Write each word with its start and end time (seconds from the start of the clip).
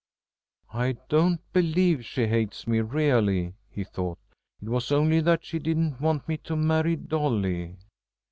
"I 0.73 0.93
don't 1.09 1.39
believe 1.53 2.03
she 2.03 2.25
hates 2.25 2.65
me 2.65 2.79
really," 2.81 3.53
he 3.69 3.83
thought. 3.83 4.17
"It 4.59 4.67
was 4.67 4.91
only 4.91 5.19
that 5.19 5.45
she 5.45 5.59
didn't 5.59 6.01
want 6.01 6.27
me 6.27 6.37
to 6.37 6.55
marry 6.55 6.95
Dolly." 6.95 7.77